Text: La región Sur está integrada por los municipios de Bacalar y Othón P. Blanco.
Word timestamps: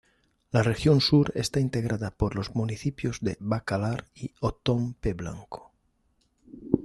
La 0.49 0.63
región 0.63 0.99
Sur 0.99 1.31
está 1.35 1.59
integrada 1.59 2.09
por 2.09 2.35
los 2.35 2.55
municipios 2.55 3.19
de 3.19 3.37
Bacalar 3.39 4.05
y 4.15 4.31
Othón 4.39 4.95
P. 4.95 5.13
Blanco. 5.13 5.71